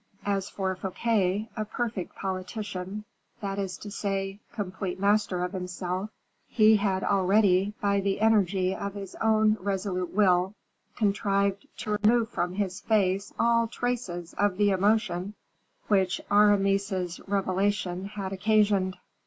As 0.25 0.49
for 0.49 0.75
Fouquet, 0.75 1.47
a 1.55 1.63
perfect 1.63 2.15
politician, 2.15 3.05
that 3.39 3.59
is 3.59 3.77
to 3.77 3.91
say, 3.91 4.39
complete 4.51 4.99
master 4.99 5.43
of 5.43 5.51
himself, 5.53 6.09
he 6.47 6.77
had 6.77 7.03
already, 7.03 7.75
by 7.79 7.99
the 7.99 8.19
energy 8.19 8.73
of 8.75 8.95
his 8.95 9.13
own 9.21 9.57
resolute 9.59 10.09
will, 10.11 10.55
contrived 10.95 11.67
to 11.77 11.99
remove 12.01 12.29
from 12.29 12.55
his 12.55 12.79
face 12.81 13.31
all 13.39 13.67
traces 13.67 14.33
of 14.39 14.57
the 14.57 14.71
emotion 14.71 15.35
which 15.87 16.19
Aramis's 16.31 17.21
revelation 17.27 18.05
had 18.05 18.33
occasioned. 18.33 18.97